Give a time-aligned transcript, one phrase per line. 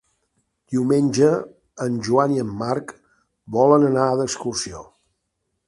[0.75, 1.27] Diumenge
[1.85, 2.95] en Joan i en Marc
[3.59, 4.83] volen anar d'excursió.